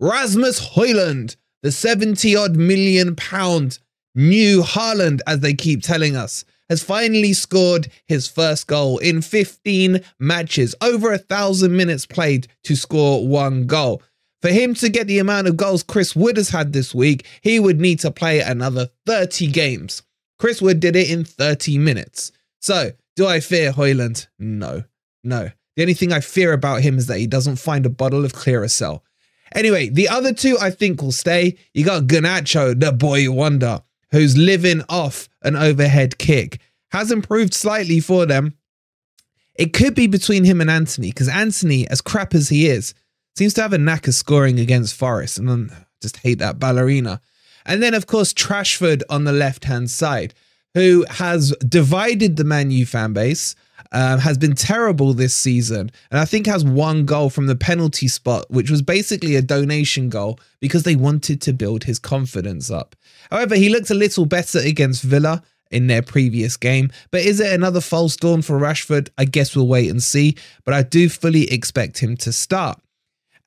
Rasmus 0.00 0.74
Højlund, 0.74 1.36
the 1.62 1.72
70 1.72 2.36
odd 2.36 2.56
million 2.56 3.16
pound 3.16 3.78
new 4.14 4.62
Haaland, 4.62 5.20
as 5.26 5.40
they 5.40 5.54
keep 5.54 5.82
telling 5.82 6.16
us, 6.16 6.44
has 6.68 6.82
finally 6.82 7.32
scored 7.32 7.88
his 8.06 8.26
first 8.26 8.66
goal 8.66 8.98
in 8.98 9.22
15 9.22 10.00
matches, 10.18 10.74
over 10.80 11.12
a 11.12 11.18
thousand 11.18 11.76
minutes 11.76 12.06
played 12.06 12.48
to 12.64 12.76
score 12.76 13.26
one 13.26 13.66
goal. 13.66 14.02
For 14.42 14.48
him 14.48 14.74
to 14.74 14.88
get 14.88 15.06
the 15.06 15.18
amount 15.18 15.48
of 15.48 15.56
goals 15.56 15.82
Chris 15.82 16.14
Wood 16.14 16.36
has 16.36 16.50
had 16.50 16.72
this 16.72 16.94
week, 16.94 17.26
he 17.40 17.58
would 17.58 17.80
need 17.80 18.00
to 18.00 18.10
play 18.10 18.40
another 18.40 18.90
30 19.06 19.48
games. 19.48 20.02
Chris 20.38 20.60
Wood 20.60 20.80
did 20.80 20.96
it 20.96 21.10
in 21.10 21.24
30 21.24 21.78
minutes. 21.78 22.32
So, 22.60 22.92
do 23.14 23.26
I 23.26 23.40
fear 23.40 23.72
Højlund? 23.72 24.26
No, 24.38 24.84
no. 25.24 25.50
The 25.76 25.82
only 25.82 25.94
thing 25.94 26.12
I 26.12 26.20
fear 26.20 26.52
about 26.52 26.82
him 26.82 26.98
is 26.98 27.06
that 27.06 27.18
he 27.18 27.26
doesn't 27.26 27.56
find 27.56 27.84
a 27.84 27.90
bottle 27.90 28.24
of 28.24 28.32
Clearasil. 28.32 29.00
Anyway, 29.54 29.88
the 29.88 30.08
other 30.08 30.32
two 30.32 30.58
I 30.60 30.70
think 30.70 31.00
will 31.00 31.12
stay. 31.12 31.56
You 31.74 31.84
got 31.84 32.04
Garnacho, 32.04 32.78
the 32.78 32.92
boy 32.92 33.30
wonder 33.30 33.82
who's 34.10 34.36
living 34.36 34.82
off 34.88 35.28
an 35.42 35.56
overhead 35.56 36.18
kick, 36.18 36.60
has 36.90 37.10
improved 37.10 37.54
slightly 37.54 38.00
for 38.00 38.26
them. 38.26 38.54
It 39.54 39.72
could 39.72 39.94
be 39.94 40.06
between 40.06 40.44
him 40.44 40.60
and 40.60 40.70
Antony, 40.70 41.08
because 41.08 41.28
Antony, 41.28 41.88
as 41.88 42.00
crap 42.00 42.34
as 42.34 42.48
he 42.48 42.66
is, 42.66 42.94
seems 43.36 43.54
to 43.54 43.62
have 43.62 43.72
a 43.72 43.78
knack 43.78 44.06
of 44.06 44.14
scoring 44.14 44.60
against 44.60 44.94
Forest, 44.94 45.38
and 45.38 45.70
I 45.70 45.86
just 46.00 46.18
hate 46.18 46.38
that 46.38 46.58
ballerina. 46.58 47.20
And 47.66 47.82
then, 47.82 47.92
of 47.92 48.06
course, 48.06 48.32
Trashford 48.32 49.02
on 49.10 49.24
the 49.24 49.32
left 49.32 49.64
hand 49.64 49.90
side, 49.90 50.32
who 50.74 51.04
has 51.10 51.50
divided 51.68 52.36
the 52.36 52.44
Man 52.44 52.70
U 52.70 52.86
fan 52.86 53.12
base 53.12 53.54
um, 53.92 54.18
has 54.20 54.38
been 54.38 54.54
terrible 54.54 55.14
this 55.14 55.34
season. 55.34 55.90
And 56.10 56.18
I 56.20 56.24
think 56.24 56.46
has 56.46 56.64
one 56.64 57.04
goal 57.04 57.30
from 57.30 57.46
the 57.46 57.56
penalty 57.56 58.08
spot, 58.08 58.50
which 58.50 58.70
was 58.70 58.82
basically 58.82 59.36
a 59.36 59.42
donation 59.42 60.08
goal 60.08 60.38
because 60.60 60.84
they 60.84 60.96
wanted 60.96 61.40
to 61.42 61.52
build 61.52 61.84
his 61.84 61.98
confidence 61.98 62.70
up. 62.70 62.96
However, 63.30 63.56
he 63.56 63.68
looked 63.68 63.90
a 63.90 63.94
little 63.94 64.26
better 64.26 64.58
against 64.58 65.02
Villa 65.02 65.42
in 65.70 65.88
their 65.88 66.02
previous 66.02 66.56
game. 66.56 66.90
But 67.10 67.22
is 67.22 67.40
it 67.40 67.52
another 67.52 67.80
false 67.80 68.16
dawn 68.16 68.42
for 68.42 68.58
Rashford? 68.58 69.08
I 69.18 69.24
guess 69.24 69.56
we'll 69.56 69.66
wait 69.66 69.90
and 69.90 70.02
see. 70.02 70.36
But 70.64 70.74
I 70.74 70.82
do 70.82 71.08
fully 71.08 71.50
expect 71.50 71.98
him 71.98 72.16
to 72.18 72.32
start. 72.32 72.80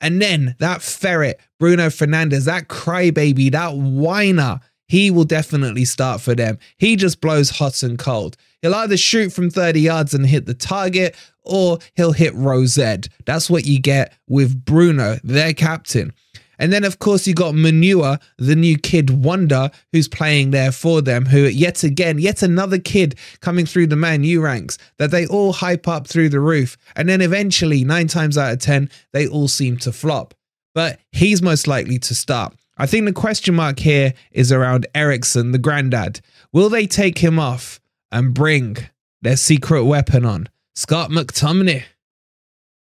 And 0.01 0.22
then 0.22 0.56
that 0.60 0.82
ferret, 0.82 1.39
Bruno 1.60 1.88
Fernandes, 1.88 2.46
that 2.46 2.68
crybaby, 2.68 3.51
that 3.51 3.75
whiner, 3.75 4.60
he 4.88 5.12
will 5.12 5.25
definitely 5.25 5.86
start 5.86 6.22
for 6.22 6.34
them. 6.34 6.58
He 6.77 6.96
just 6.96 7.22
blows 7.22 7.50
hot 7.51 7.84
and 7.84 8.00
cold. 8.00 8.38
He'll 8.62 8.75
either 8.75 8.98
shoot 8.98 9.32
from 9.32 9.50
30 9.50 9.79
yards 9.79 10.13
and 10.13 10.25
hit 10.25 10.46
the 10.46 10.53
target, 10.53 11.15
or 11.44 11.79
he'll 11.96 12.12
hit 12.12 12.34
Rosette. 12.34 13.08
That's 13.25 13.50
what 13.50 13.65
you 13.65 13.79
get 13.79 14.13
with 14.27 14.65
Bruno, 14.65 15.18
their 15.24 15.53
captain. 15.53 16.13
And 16.59 16.71
then, 16.71 16.83
of 16.83 16.99
course, 16.99 17.25
you 17.25 17.33
got 17.33 17.55
Mainoo, 17.55 18.17
the 18.37 18.55
new 18.55 18.77
kid 18.77 19.09
wonder, 19.09 19.71
who's 19.91 20.07
playing 20.07 20.51
there 20.51 20.71
for 20.71 21.01
them, 21.01 21.25
who 21.25 21.39
yet 21.45 21.83
again, 21.83 22.19
yet 22.19 22.43
another 22.43 22.77
kid 22.77 23.15
coming 23.39 23.65
through 23.65 23.87
the 23.87 23.95
Man 23.95 24.23
U 24.23 24.41
ranks 24.41 24.77
that 24.97 25.11
they 25.11 25.25
all 25.25 25.53
hype 25.53 25.87
up 25.87 26.05
through 26.05 26.29
the 26.29 26.39
roof. 26.39 26.77
And 26.95 27.09
then 27.09 27.21
eventually, 27.21 27.83
nine 27.83 28.07
times 28.07 28.37
out 28.37 28.53
of 28.53 28.59
10, 28.59 28.89
they 29.13 29.27
all 29.27 29.47
seem 29.47 29.77
to 29.77 29.91
flop. 29.91 30.35
But 30.75 30.99
he's 31.11 31.41
most 31.41 31.67
likely 31.67 31.97
to 31.99 32.13
start. 32.13 32.53
I 32.77 32.85
think 32.85 33.05
the 33.05 33.13
question 33.13 33.55
mark 33.55 33.79
here 33.79 34.13
is 34.31 34.51
around 34.51 34.85
Eriksen, 34.93 35.51
the 35.51 35.57
granddad. 35.57 36.21
Will 36.53 36.69
they 36.69 36.85
take 36.85 37.17
him 37.17 37.39
off? 37.39 37.79
and 38.11 38.33
bring 38.33 38.77
their 39.21 39.37
secret 39.37 39.83
weapon 39.83 40.25
on, 40.25 40.47
Scott 40.75 41.09
McTominay. 41.09 41.83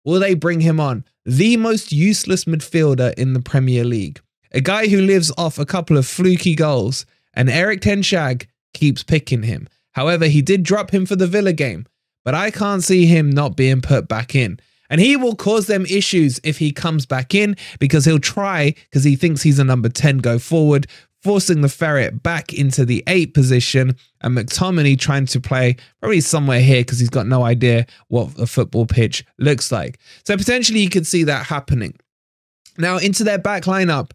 Will 0.08 0.20
they 0.20 0.32
bring 0.32 0.60
him 0.60 0.80
on? 0.80 1.04
The 1.26 1.58
most 1.58 1.92
useless 1.92 2.46
midfielder 2.46 3.12
in 3.18 3.34
the 3.34 3.42
Premier 3.42 3.84
League. 3.84 4.22
A 4.52 4.62
guy 4.62 4.88
who 4.88 5.02
lives 5.02 5.30
off 5.36 5.58
a 5.58 5.66
couple 5.66 5.98
of 5.98 6.06
fluky 6.06 6.54
goals, 6.54 7.04
and 7.34 7.50
Erik 7.50 7.82
Ten 7.82 8.02
Hag 8.02 8.48
keeps 8.72 9.02
picking 9.02 9.42
him. 9.42 9.68
However, 9.92 10.24
he 10.24 10.40
did 10.40 10.62
drop 10.62 10.92
him 10.92 11.04
for 11.04 11.14
the 11.14 11.26
Villa 11.26 11.52
game, 11.52 11.84
but 12.24 12.34
I 12.34 12.50
can't 12.50 12.82
see 12.82 13.04
him 13.04 13.28
not 13.28 13.54
being 13.54 13.82
put 13.82 14.08
back 14.08 14.34
in. 14.34 14.58
And 14.88 14.98
he 14.98 15.14
will 15.14 15.36
cause 15.36 15.66
them 15.66 15.84
issues 15.84 16.40
if 16.42 16.56
he 16.56 16.72
comes 16.72 17.04
back 17.04 17.34
in 17.34 17.54
because 17.78 18.06
he'll 18.06 18.18
try, 18.18 18.74
because 18.84 19.04
he 19.04 19.14
thinks 19.14 19.42
he's 19.42 19.58
a 19.58 19.64
number 19.64 19.90
10 19.90 20.18
go 20.18 20.38
forward, 20.38 20.86
forcing 21.22 21.60
the 21.60 21.68
ferret 21.68 22.22
back 22.22 22.52
into 22.52 22.84
the 22.84 23.02
eight 23.06 23.34
position, 23.34 23.96
and 24.20 24.36
McTominay 24.36 24.98
trying 24.98 25.26
to 25.26 25.40
play 25.40 25.76
probably 26.00 26.20
somewhere 26.20 26.60
here 26.60 26.80
because 26.80 26.98
he's 26.98 27.10
got 27.10 27.26
no 27.26 27.42
idea 27.42 27.86
what 28.08 28.30
a 28.38 28.46
football 28.46 28.86
pitch 28.86 29.24
looks 29.38 29.72
like. 29.72 29.98
So 30.24 30.36
potentially 30.36 30.80
you 30.80 30.90
could 30.90 31.06
see 31.06 31.24
that 31.24 31.46
happening. 31.46 31.98
Now 32.78 32.98
into 32.98 33.24
their 33.24 33.38
back 33.38 33.64
lineup. 33.64 34.12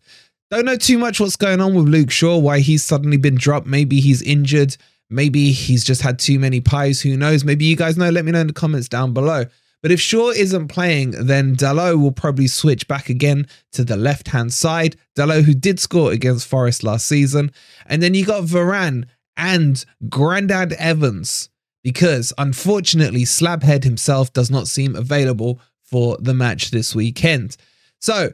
Don't 0.50 0.66
know 0.66 0.78
too 0.78 0.98
much 0.98 1.20
what's 1.20 1.36
going 1.36 1.62
on 1.62 1.74
with 1.74 1.88
Luke 1.88 2.12
Shaw, 2.12 2.38
why 2.38 2.60
he's 2.60 2.84
suddenly 2.84 3.18
been 3.18 3.36
dropped. 3.36 3.66
Maybe 3.66 4.00
he's 4.00 4.22
injured. 4.22 4.78
Maybe 5.10 5.52
he's 5.52 5.84
just 5.84 6.02
had 6.02 6.20
too 6.20 6.40
many 6.40 6.62
pies. 6.62 7.02
Who 7.02 7.18
knows? 7.18 7.44
Maybe 7.44 7.66
you 7.66 7.76
guys 7.76 7.98
know. 7.98 8.10
Let 8.10 8.24
me 8.24 8.32
know 8.32 8.42
in 8.42 8.48
the 8.48 8.54
comments 8.54 8.88
down 8.88 9.14
below. 9.14 9.46
But 9.84 9.92
if 9.92 10.00
Shaw 10.00 10.30
isn't 10.30 10.70
playing, 10.70 11.12
then 11.12 11.58
Dalot 11.58 12.02
will 12.02 12.14
probably 12.14 12.48
switch 12.48 12.88
back 12.88 13.10
again 13.10 13.48
to 13.74 13.84
the 13.84 13.98
left 13.98 14.30
hand 14.30 14.54
side. 14.54 14.96
Dalot, 15.16 15.44
who 15.44 15.54
did 15.54 15.78
score 15.78 16.14
against 16.14 16.48
Forest 16.48 16.84
last 16.84 17.06
season. 17.06 17.52
And 17.86 18.02
then 18.02 18.14
you 18.14 18.26
got 18.26 18.46
Varane 18.46 19.06
and 19.36 19.84
Grandad 20.08 20.72
Evans, 20.74 21.50
because 21.84 22.32
unfortunately, 22.38 23.26
Slabhead 23.26 23.84
himself 23.84 24.32
does 24.32 24.50
not 24.50 24.70
seem 24.70 24.96
available 24.96 25.60
for 25.84 26.18
the 26.18 26.34
match 26.34 26.72
this 26.72 26.96
weekend. 26.96 27.58
So, 28.00 28.30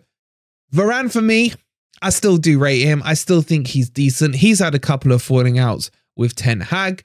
Varane 0.72 1.12
for 1.12 1.22
me, 1.22 1.54
I 2.00 2.12
still 2.12 2.38
do 2.38 2.60
rate 2.60 2.84
him. 2.84 3.02
I 3.04 3.16
still 3.16 3.42
think 3.42 3.68
he's 3.68 3.90
decent. 3.90 4.36
He's 4.36 4.60
had 4.60 4.76
a 4.76 4.80
couple 4.80 5.12
of 5.12 5.24
falling 5.24 5.58
outs 5.58 5.90
with 6.16 6.36
Ten 6.36 6.62
Hag 6.62 7.04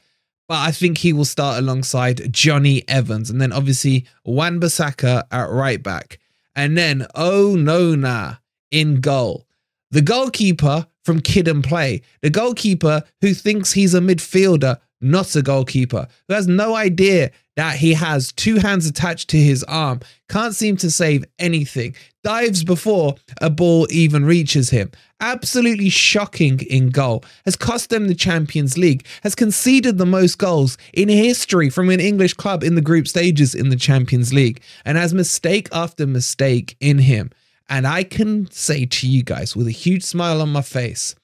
but 0.49 0.59
I 0.59 0.71
think 0.71 0.99
he 0.99 1.13
will 1.13 1.25
start 1.25 1.59
alongside 1.59 2.33
Jonny 2.33 2.87
Evans 2.89 3.31
and 3.31 3.41
then 3.41 3.53
obviously 3.53 4.07
Wan 4.25 4.61
Bissaka 4.61 5.25
at 5.31 5.51
right 5.51 5.83
back. 5.83 6.19
And 6.55 6.77
then 6.77 7.07
oh 7.15 7.55
Onana 7.57 8.39
in 8.71 9.01
goal. 9.01 9.47
The 9.91 10.03
goalkeeper 10.03 10.87
from 11.05 11.21
Kid 11.21 11.49
and 11.49 11.63
Play, 11.63 12.03
the 12.21 12.31
goalkeeper 12.31 13.05
who 13.21 13.35
thinks 13.35 13.73
he's 13.73 13.95
a 13.95 14.01
midfielder, 14.01 14.79
not 15.05 15.37
a 15.37 15.43
goalkeeper, 15.43 16.09
who 16.27 16.35
has 16.35 16.49
no 16.49 16.75
idea 16.75 17.31
that 17.57 17.77
he 17.77 17.95
has 17.95 18.33
two 18.33 18.57
hands 18.57 18.87
attached 18.87 19.31
to 19.31 19.37
his 19.37 19.63
arm, 19.65 20.01
can't 20.29 20.55
seem 20.55 20.77
to 20.79 20.91
save 20.91 21.25
anything, 21.39 21.95
dives 22.25 22.65
before 22.65 23.15
a 23.41 23.51
ball 23.51 23.87
even 23.91 24.25
reaches 24.25 24.71
him. 24.71 24.91
Absolutely 25.21 25.89
shocking 25.89 26.61
in 26.69 26.91
goal, 26.91 27.25
has 27.45 27.55
cost 27.55 27.91
them 27.91 28.09
the 28.09 28.15
Champions 28.15 28.77
League, 28.77 29.07
has 29.23 29.35
conceded 29.35 29.99
the 29.99 30.07
most 30.07 30.39
goals 30.39 30.77
in 30.93 31.09
history 31.09 31.71
from 31.71 31.91
an 31.91 32.01
English 32.01 32.35
club 32.35 32.65
in 32.65 32.75
the 32.75 32.81
group 32.81 33.07
stages 33.07 33.55
in 33.55 33.69
the 33.69 33.77
Champions 33.77 34.33
League, 34.33 34.61
and 34.85 34.99
has 34.99 35.15
mistake 35.15 35.69
after 35.71 36.07
mistake 36.07 36.77
in 36.81 36.99
him. 36.99 37.31
And 37.69 37.87
I 37.87 38.03
can 38.05 38.51
say 38.51 38.85
to 38.87 39.09
you 39.09 39.23
guys 39.23 39.55
with 39.55 39.67
a 39.67 39.73
huge 39.73 40.03
smile 40.03 40.43
on 40.43 40.51
my 40.51 40.63
face 40.63 41.15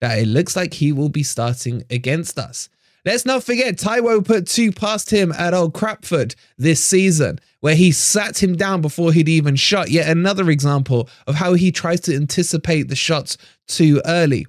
that 0.00 0.18
it 0.18 0.26
looks 0.26 0.56
like 0.56 0.74
he 0.74 0.92
will 0.92 1.08
be 1.08 1.22
starting 1.22 1.84
against 1.90 2.38
us. 2.38 2.68
Let's 3.04 3.26
not 3.26 3.42
forget, 3.42 3.76
Taiwo 3.76 4.24
put 4.24 4.46
two 4.46 4.70
past 4.70 5.10
him 5.10 5.32
at 5.32 5.54
Old 5.54 5.74
Crapford 5.74 6.36
this 6.56 6.82
season, 6.82 7.40
where 7.58 7.74
he 7.74 7.90
sat 7.90 8.40
him 8.40 8.54
down 8.54 8.80
before 8.80 9.12
he'd 9.12 9.28
even 9.28 9.56
shot. 9.56 9.90
Yet 9.90 10.08
another 10.08 10.50
example 10.50 11.08
of 11.26 11.34
how 11.34 11.54
he 11.54 11.72
tries 11.72 12.00
to 12.02 12.14
anticipate 12.14 12.84
the 12.88 12.94
shots 12.94 13.36
too 13.66 14.00
early. 14.06 14.46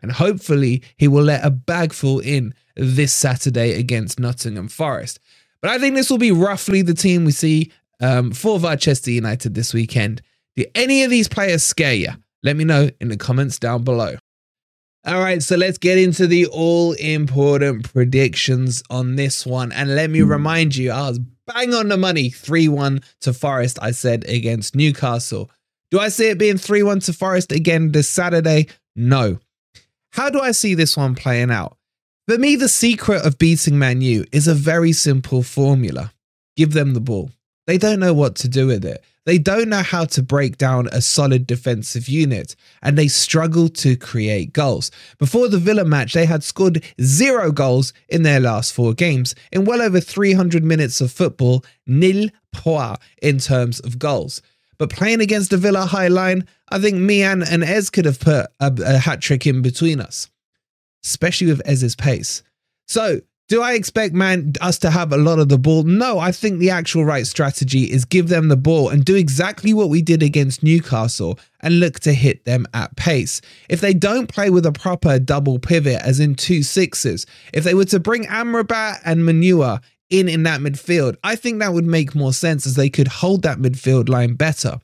And 0.00 0.10
hopefully, 0.10 0.82
he 0.96 1.06
will 1.06 1.22
let 1.22 1.44
a 1.44 1.50
bag 1.50 1.92
fall 1.92 2.18
in 2.18 2.54
this 2.74 3.14
Saturday 3.14 3.78
against 3.78 4.18
Nottingham 4.18 4.66
Forest. 4.66 5.20
But 5.60 5.70
I 5.70 5.78
think 5.78 5.94
this 5.94 6.10
will 6.10 6.18
be 6.18 6.32
roughly 6.32 6.82
the 6.82 6.94
team 6.94 7.24
we 7.24 7.30
see 7.30 7.70
um, 8.00 8.32
for 8.32 8.58
Manchester 8.58 9.12
United 9.12 9.54
this 9.54 9.72
weekend. 9.72 10.22
Do 10.56 10.64
any 10.74 11.04
of 11.04 11.10
these 11.10 11.28
players 11.28 11.62
scare 11.62 11.94
you? 11.94 12.10
Let 12.42 12.56
me 12.56 12.64
know 12.64 12.90
in 13.00 13.10
the 13.10 13.16
comments 13.16 13.60
down 13.60 13.84
below. 13.84 14.16
All 15.04 15.20
right, 15.20 15.42
so 15.42 15.56
let's 15.56 15.78
get 15.78 15.98
into 15.98 16.28
the 16.28 16.46
all 16.46 16.92
important 16.92 17.92
predictions 17.92 18.84
on 18.88 19.16
this 19.16 19.44
one. 19.44 19.72
And 19.72 19.96
let 19.96 20.10
me 20.10 20.20
hmm. 20.20 20.30
remind 20.30 20.76
you, 20.76 20.92
I 20.92 21.08
was 21.08 21.18
bang 21.46 21.74
on 21.74 21.88
the 21.88 21.96
money 21.96 22.30
3 22.30 22.68
1 22.68 23.02
to 23.22 23.32
Forest, 23.32 23.78
I 23.82 23.90
said, 23.90 24.24
against 24.28 24.76
Newcastle. 24.76 25.50
Do 25.90 25.98
I 25.98 26.08
see 26.08 26.28
it 26.28 26.38
being 26.38 26.56
3 26.56 26.82
1 26.84 27.00
to 27.00 27.12
Forest 27.12 27.50
again 27.52 27.92
this 27.92 28.08
Saturday? 28.08 28.68
No. 28.94 29.38
How 30.12 30.30
do 30.30 30.40
I 30.40 30.52
see 30.52 30.74
this 30.74 30.96
one 30.96 31.14
playing 31.14 31.50
out? 31.50 31.76
For 32.28 32.38
me, 32.38 32.54
the 32.54 32.68
secret 32.68 33.26
of 33.26 33.38
beating 33.38 33.78
Man 33.78 34.00
U 34.02 34.24
is 34.30 34.46
a 34.46 34.54
very 34.54 34.92
simple 34.92 35.42
formula 35.42 36.12
give 36.56 36.72
them 36.72 36.94
the 36.94 37.00
ball. 37.00 37.30
They 37.66 37.78
don't 37.78 38.00
know 38.00 38.14
what 38.14 38.36
to 38.36 38.48
do 38.48 38.66
with 38.66 38.84
it. 38.84 39.02
They 39.24 39.38
don't 39.38 39.68
know 39.68 39.82
how 39.82 40.04
to 40.06 40.22
break 40.22 40.58
down 40.58 40.88
a 40.90 41.00
solid 41.00 41.46
defensive 41.46 42.08
unit, 42.08 42.56
and 42.82 42.98
they 42.98 43.06
struggle 43.08 43.68
to 43.68 43.96
create 43.96 44.52
goals. 44.52 44.90
Before 45.18 45.48
the 45.48 45.58
Villa 45.58 45.84
match, 45.84 46.12
they 46.12 46.26
had 46.26 46.42
scored 46.42 46.84
zero 47.00 47.52
goals 47.52 47.92
in 48.08 48.24
their 48.24 48.40
last 48.40 48.72
four 48.72 48.94
games. 48.94 49.34
In 49.52 49.64
well 49.64 49.80
over 49.80 50.00
300 50.00 50.64
minutes 50.64 51.00
of 51.00 51.12
football, 51.12 51.64
nil 51.86 52.30
point 52.52 52.98
in 53.22 53.38
terms 53.38 53.78
of 53.80 53.98
goals. 53.98 54.42
But 54.78 54.90
playing 54.90 55.20
against 55.20 55.50
the 55.50 55.56
Villa 55.56 55.86
high 55.86 56.08
line, 56.08 56.46
I 56.70 56.80
think 56.80 56.96
Mian 56.96 57.42
and 57.44 57.62
Ez 57.62 57.90
could 57.90 58.04
have 58.04 58.18
put 58.18 58.46
a, 58.58 58.72
a 58.84 58.98
hat 58.98 59.20
trick 59.20 59.46
in 59.46 59.62
between 59.62 60.00
us, 60.00 60.28
especially 61.04 61.46
with 61.46 61.62
Ez's 61.64 61.94
pace. 61.94 62.42
So 62.88 63.20
do 63.52 63.60
I 63.60 63.74
expect 63.74 64.14
man 64.14 64.54
us 64.62 64.78
to 64.78 64.90
have 64.90 65.12
a 65.12 65.18
lot 65.18 65.38
of 65.38 65.50
the 65.50 65.58
ball? 65.58 65.82
No, 65.82 66.18
I 66.18 66.32
think 66.32 66.58
the 66.58 66.70
actual 66.70 67.04
right 67.04 67.26
strategy 67.26 67.82
is 67.82 68.06
give 68.06 68.28
them 68.28 68.48
the 68.48 68.56
ball 68.56 68.88
and 68.88 69.04
do 69.04 69.14
exactly 69.14 69.74
what 69.74 69.90
we 69.90 70.00
did 70.00 70.22
against 70.22 70.62
Newcastle 70.62 71.38
and 71.60 71.78
look 71.78 72.00
to 72.00 72.14
hit 72.14 72.46
them 72.46 72.66
at 72.72 72.96
pace. 72.96 73.42
If 73.68 73.82
they 73.82 73.92
don't 73.92 74.26
play 74.26 74.48
with 74.48 74.64
a 74.64 74.72
proper 74.72 75.18
double 75.18 75.58
pivot, 75.58 76.00
as 76.00 76.18
in 76.18 76.34
two 76.34 76.62
sixes, 76.62 77.26
if 77.52 77.62
they 77.62 77.74
were 77.74 77.84
to 77.84 78.00
bring 78.00 78.24
Amrabat 78.24 79.00
and 79.04 79.26
Mainoo 79.26 79.76
in 80.08 80.30
in 80.30 80.44
that 80.44 80.62
midfield, 80.62 81.16
I 81.22 81.36
think 81.36 81.58
that 81.58 81.74
would 81.74 81.84
make 81.84 82.14
more 82.14 82.32
sense 82.32 82.66
as 82.66 82.74
they 82.74 82.88
could 82.88 83.08
hold 83.08 83.42
that 83.42 83.58
midfield 83.58 84.08
line 84.08 84.32
better. 84.32 84.80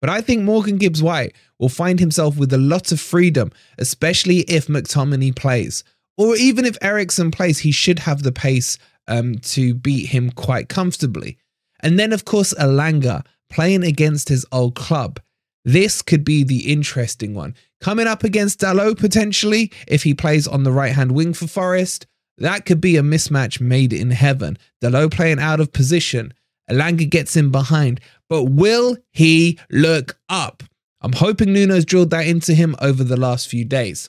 But 0.00 0.10
I 0.10 0.20
think 0.20 0.44
Morgan 0.44 0.76
Gibbs 0.76 1.02
White 1.02 1.34
will 1.58 1.68
find 1.68 1.98
himself 1.98 2.36
with 2.36 2.52
a 2.52 2.58
lot 2.58 2.92
of 2.92 3.00
freedom, 3.00 3.50
especially 3.76 4.42
if 4.42 4.68
McTominay 4.68 5.34
plays 5.34 5.82
or 6.16 6.36
even 6.36 6.64
if 6.64 6.78
Eriksen 6.80 7.30
plays, 7.30 7.58
he 7.58 7.72
should 7.72 8.00
have 8.00 8.22
the 8.22 8.32
pace 8.32 8.78
um, 9.08 9.36
to 9.38 9.74
beat 9.74 10.06
him 10.06 10.30
quite 10.30 10.68
comfortably. 10.68 11.38
And 11.80 11.98
then, 11.98 12.12
of 12.12 12.24
course, 12.24 12.54
Elanga 12.54 13.24
playing 13.50 13.84
against 13.84 14.28
his 14.28 14.46
old 14.52 14.74
club. 14.74 15.20
This 15.64 16.02
could 16.02 16.24
be 16.24 16.44
the 16.44 16.70
interesting 16.72 17.34
one. 17.34 17.54
Coming 17.80 18.06
up 18.06 18.24
against 18.24 18.60
Dalot 18.60 18.98
potentially, 18.98 19.72
if 19.86 20.02
he 20.02 20.14
plays 20.14 20.46
on 20.46 20.62
the 20.62 20.72
right 20.72 20.92
hand 20.92 21.12
wing 21.12 21.34
for 21.34 21.46
Forest, 21.46 22.06
that 22.38 22.66
could 22.66 22.80
be 22.80 22.96
a 22.96 23.02
mismatch 23.02 23.60
made 23.60 23.92
in 23.92 24.10
heaven. 24.10 24.58
Dalot 24.82 25.12
playing 25.12 25.40
out 25.40 25.60
of 25.60 25.72
position. 25.72 26.32
Elanga 26.70 27.08
gets 27.08 27.36
in 27.36 27.50
behind. 27.50 28.00
But 28.28 28.44
will 28.44 28.96
he 29.12 29.58
look 29.70 30.18
up? 30.28 30.62
I'm 31.00 31.12
hoping 31.12 31.52
Nuno's 31.52 31.84
drilled 31.84 32.10
that 32.10 32.26
into 32.26 32.54
him 32.54 32.74
over 32.80 33.04
the 33.04 33.18
last 33.18 33.48
few 33.48 33.64
days. 33.64 34.08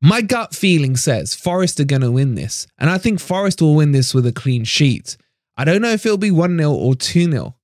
My 0.00 0.20
gut 0.20 0.54
feeling 0.54 0.96
says 0.96 1.34
Forest 1.34 1.80
are 1.80 1.84
going 1.84 2.02
to 2.02 2.12
win 2.12 2.36
this. 2.36 2.66
And 2.78 2.88
I 2.88 2.98
think 2.98 3.18
Forest 3.18 3.60
will 3.60 3.74
win 3.74 3.92
this 3.92 4.14
with 4.14 4.26
a 4.26 4.32
clean 4.32 4.64
sheet. 4.64 5.16
I 5.56 5.64
don't 5.64 5.82
know 5.82 5.90
if 5.90 6.06
it'll 6.06 6.18
be 6.18 6.30
1 6.30 6.56
0 6.56 6.70
or 6.70 6.94
2 6.94 7.30
0. 7.30 7.56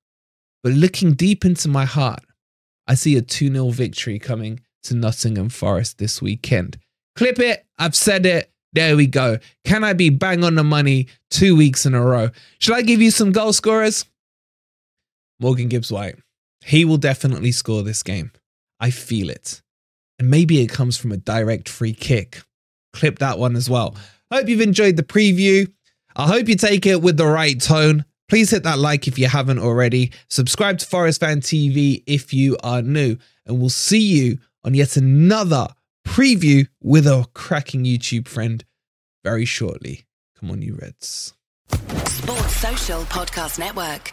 But 0.63 0.73
looking 0.73 1.13
deep 1.13 1.45
into 1.45 1.69
my 1.69 1.85
heart, 1.85 2.25
I 2.89 2.95
see 2.95 3.17
a 3.17 3.23
2 3.23 3.53
0 3.53 3.71
victory 3.71 4.19
coming 4.19 4.61
to 4.85 4.95
Nottingham 4.95 5.49
Forest 5.49 5.99
this 5.99 6.21
weekend. 6.21 6.79
Clip 7.15 7.39
it. 7.39 7.65
I've 7.79 7.95
said 7.95 8.27
it. 8.27 8.51
There 8.73 8.97
we 8.97 9.07
go. 9.07 9.39
Can 9.65 9.85
I 9.85 9.93
be 9.93 10.11
bang 10.11 10.43
on 10.43 10.57
the 10.57 10.65
money 10.65 11.07
two 11.31 11.55
weeks 11.55 11.87
in 11.87 11.95
a 11.95 12.05
row? 12.05 12.31
Should 12.59 12.75
I 12.75 12.83
give 12.83 13.01
you 13.01 13.13
some 13.13 13.31
goal 13.31 13.53
scorers? 13.53 14.05
Morgan 15.39 15.69
Gibbs 15.69 15.93
White. 15.93 16.17
He 16.65 16.85
will 16.85 16.97
definitely 16.97 17.53
score 17.53 17.85
this 17.85 18.03
game. 18.03 18.33
I 18.81 18.91
feel 18.91 19.31
it. 19.31 19.63
And 20.19 20.31
maybe 20.31 20.61
it 20.61 20.69
comes 20.69 20.97
from 20.97 21.13
a 21.13 21.17
direct 21.17 21.69
free 21.69 21.93
kick. 21.93 22.43
Clip 22.93 23.19
that 23.19 23.39
one 23.39 23.57
as 23.57 23.69
well. 23.69 23.97
Hope 24.31 24.49
you've 24.49 24.61
enjoyed 24.61 24.97
the 24.97 25.03
preview. 25.03 25.71
I 26.17 26.27
hope 26.27 26.49
you 26.49 26.57
take 26.57 26.87
it 26.87 27.03
with 27.03 27.17
the 27.17 27.27
right 27.27 27.61
tone. 27.61 28.05
Please 28.29 28.51
hit 28.51 28.63
that 28.63 28.79
like 28.79 29.07
if 29.07 29.19
you 29.19 29.29
haven't 29.29 29.59
already. 29.59 30.13
Subscribe 30.31 30.79
to 30.79 30.87
Forest 30.87 31.21
Fan 31.21 31.41
TV 31.41 32.03
if 32.07 32.33
you 32.33 32.57
are 32.63 32.83
new. 32.83 33.17
And 33.47 33.61
we'll 33.61 33.69
see 33.69 34.01
you 34.01 34.39
on 34.65 34.75
yet 34.75 34.97
another 34.97 35.69
preview 36.07 36.67
with 36.81 37.07
a 37.07 37.27
cracking 37.35 37.85
YouTube 37.85 38.29
friend 38.29 38.65
very 39.25 39.45
shortly. 39.45 40.07
Come 40.39 40.51
on, 40.51 40.63
you 40.63 40.79
Reds. 40.81 41.35
Sports 42.07 42.57
Social 42.57 43.03
Podcast 43.03 43.59
Network. 43.59 44.13